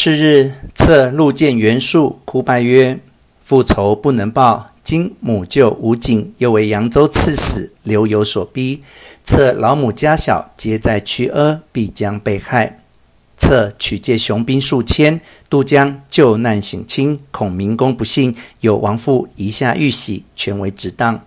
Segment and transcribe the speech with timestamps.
[0.00, 3.00] 次日，策入见袁术，哭拜曰
[3.42, 8.84] ：“父仇不能报，今母舅吴景又为扬州刺史刘繇所逼，
[9.24, 12.78] 策老母家小皆在曲阿，必将被害。
[13.36, 21.20] 策取借雄兵数千，渡江救难省亲，恐明公不信，有王父遗下玉玺，全为直当。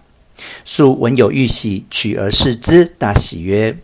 [0.63, 3.77] 术闻有玉玺，取而视之，大喜曰：‘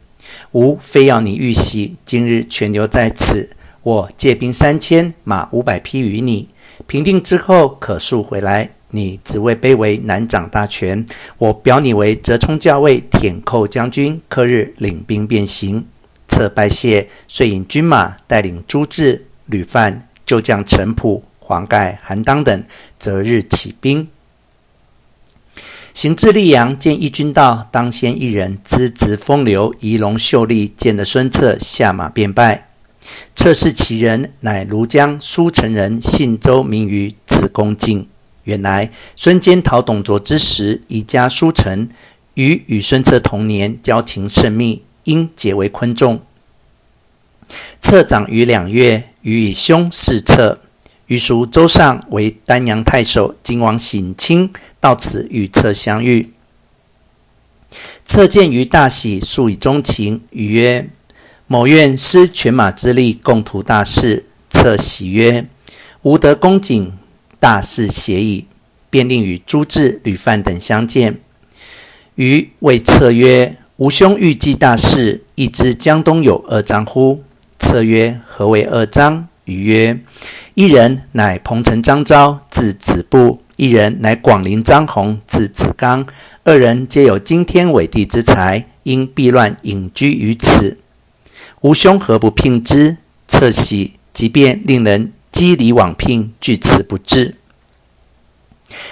[0.54, 3.50] 吾非要你玉玺，今日全留在此。’”
[3.88, 6.50] 我借兵三千，马五百匹与你，
[6.88, 8.72] 平定之后可速回来。
[8.90, 11.06] 你职位卑微，难掌大权。
[11.38, 15.86] 我表你为折冲校尉、舔寇将军，刻日领兵便行。
[16.28, 22.64] 策拜谢，遂引军马带领朱治、吕范、旧将陈普、黄盖、韩当等，
[23.00, 24.10] 择日起兵。
[25.94, 32.67] 行至溧阳，见义军到，当先一人资质风流，仪容秀丽，见得孙策，下马便拜。
[33.36, 38.08] 策视其人，乃庐江舒城人，姓周，名瑜，字公敬。
[38.44, 41.90] 原来孙坚讨董卓之时，移家舒城。
[42.36, 46.22] 瑜与孙策同年，交情甚密，因结为昆仲。
[47.80, 50.60] 策长于两月，瑜以兄事策。
[51.08, 53.34] 瑜属州上，为丹阳太守。
[53.42, 56.34] 今往省亲，到此与策相遇。
[58.06, 60.22] 策见瑜大喜，素以衷情。
[60.32, 60.90] 瑜曰：
[61.50, 64.26] 某愿施犬马之力，共图大事。
[64.50, 65.48] 策喜曰
[66.04, 66.92] ：“吾得公瑾，
[67.40, 68.46] 大事协矣。”
[68.90, 71.20] 便令与朱治、吕范等相见。
[72.16, 77.24] 瑜谓策曰：“吾兄欲计大事，亦知江东有二张乎？”
[77.58, 79.98] 策曰：“何为二张？”瑜曰
[80.56, 86.06] ：“一人乃彭城张昭，字子布；一人乃广陵张弘，字子刚。
[86.44, 90.78] 二人皆有惊天伟地之才，因避乱隐居于此。”
[91.62, 92.98] 吾兄何不聘之？
[93.28, 97.36] 策喜，即便令人讥礼往聘，据此不至。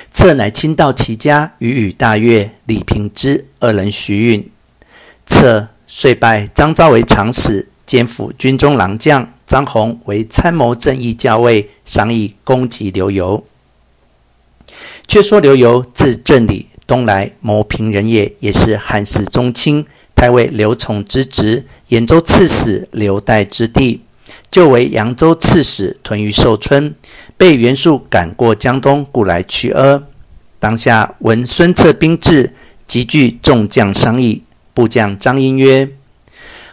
[0.09, 3.45] 策乃亲到其家，与语大悦，礼聘之。
[3.59, 4.49] 二人徐允。
[5.27, 13.43] 策遂拜张昭为长史，兼辅军中郎将；张宏为参谋正义校尉，商议攻击刘繇。
[15.08, 19.86] 却说刘繇字正礼，东莱牟平人也，也是汉室宗亲。
[20.15, 24.02] 太尉刘琮之侄，兖州刺史刘岱之弟，
[24.49, 26.95] 旧为扬州刺史，屯于寿春，
[27.37, 30.02] 被袁术赶过江东，故来曲阿。
[30.58, 32.53] 当下闻孙策兵至，
[32.87, 34.43] 即聚众将商议。
[34.73, 35.89] 部将张英曰：“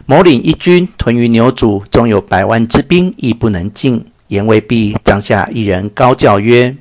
[0.05, 6.75] 某领一军屯于牛渚，纵有百万之兵，亦不能进。”言未毕，帐下一人高叫曰：“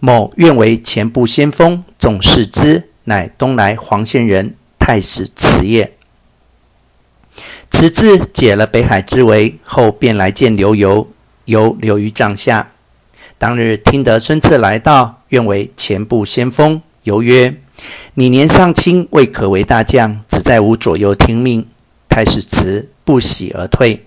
[0.00, 4.54] 某愿为前部先锋。”众视之，乃东莱黄县人。
[4.80, 5.92] 太史慈也。
[7.70, 11.06] 慈自解了北海之围，后便来见刘繇，
[11.46, 12.72] 繇留于帐下。
[13.38, 16.82] 当日听得孙策来到，愿为前部先锋。
[17.04, 17.56] 游曰
[18.14, 21.66] ：“你年尚轻，未可为大将，只在吾左右听命。”
[22.10, 24.04] 太史慈不喜而退。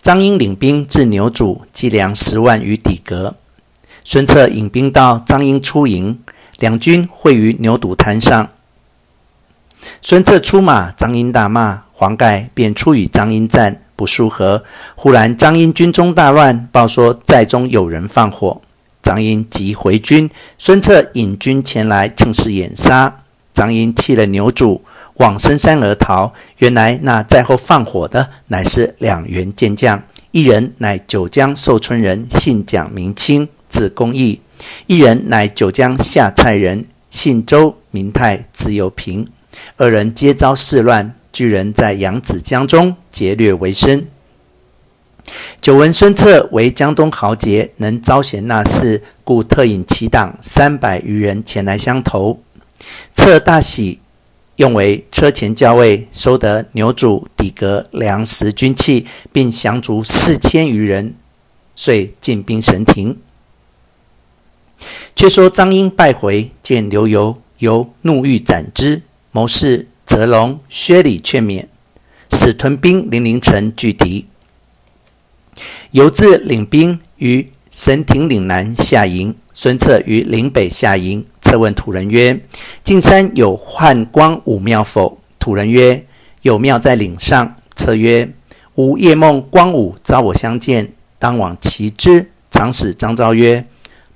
[0.00, 3.36] 张英领兵至牛渚，计粮十万余底阁。
[4.02, 6.18] 孙策引兵到，张英出营，
[6.58, 8.48] 两军会于牛渚滩上。
[10.02, 14.64] 孙策出马，张英大骂，黄盖便出与张英战，不数合，
[14.94, 18.60] 忽然张英军中大乱，报说寨中有人放火，
[19.02, 24.80] 张英即回军，孙策引军前来，趁势掩杀，张英弃了牛渚，
[25.14, 26.32] 往深山而逃。
[26.58, 34.40] 原来那寨后放火的，乃是两员健将，一人乃九江寿春人，姓蒋名清，字公义；
[34.86, 39.26] 一人乃九江下蔡人，姓周名泰，字幼平。
[39.76, 44.06] 二人皆遭事乱，俱人在扬子江中劫掠为生。
[45.60, 52.42] 久闻孙策为江东豪杰，能招贤纳士，故特引其党三百余人前来相投。
[53.14, 54.00] 策大喜，
[54.56, 61.14] 用为车前校尉，收得牛渚底格粮食军器，并降卒四千余人，
[61.76, 63.18] 遂进兵神亭。
[65.14, 69.02] 却说张英败回，见刘繇，繇怒欲斩之。
[69.32, 71.66] 谋士泽龙、薛礼劝勉，
[72.30, 74.26] 使屯兵零陵城拒敌。
[75.92, 81.24] 繇自领兵于神亭岭南下营，孙策于岭北下营。
[81.40, 82.40] 策问土人曰
[82.82, 86.04] ：“近山有汉光武庙否？”土人曰
[86.42, 88.32] ：“有庙在岭上。”策曰
[88.74, 93.64] ：“吾夜梦光武召我相见，当往其之。”长史张昭曰：“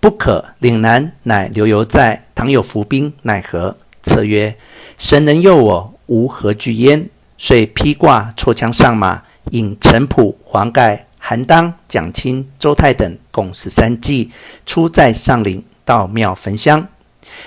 [0.00, 4.56] 不可，岭南乃刘繇在，倘有伏兵，奈何？”策曰
[4.96, 14.30] ：“神能佑我，吾何惧焉？”遂披挂，错枪上马，引陈普、黄盖、韩当、蒋钦、周泰等共十三骑，
[14.64, 16.86] 出在上林，到庙焚香。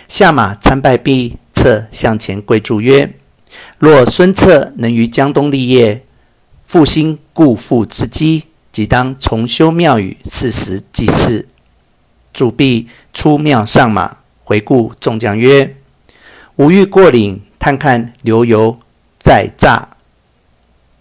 [0.08, 3.14] 下马参拜毕，策向前跪祝曰
[3.80, 6.04] ：“若孙策能于江东立业，
[6.66, 11.48] 复兴故父之基，即当重修庙宇，四时祭祀。”
[12.34, 15.76] 祝毕，出庙上马，回顾众将曰
[16.58, 18.78] ：“吾欲过岭探看刘繇
[19.20, 19.90] 在诈。”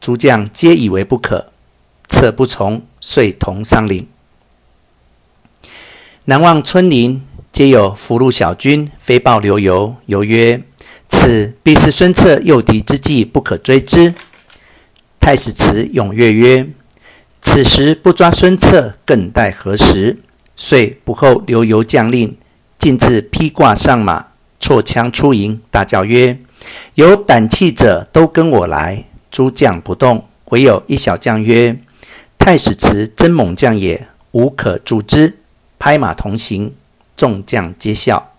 [0.01, 1.51] 诸将皆以为不可，
[2.09, 4.07] 策不从，遂同上岭。
[6.27, 9.95] 南望村林，皆有俘虏小军，飞报刘繇。
[10.07, 10.63] 繇曰
[11.09, 14.15] ：“此必是孙策诱敌之计，不可追之。”
[15.19, 16.69] 太史慈踊跃曰
[17.41, 20.19] ：“此时不抓孙策，更待何时？”
[20.55, 22.37] 遂不候刘繇将令，
[22.79, 24.29] 径自披挂上马，
[24.67, 26.41] 错枪出营，大叫曰
[26.97, 31.79] ：“有胆气者都跟我来！”诸将不动，唯有一小将曰
[32.37, 35.39] ：“太史慈真猛将也，无可助之。”
[35.79, 36.75] 拍马同行，
[37.17, 38.33] 众将皆笑。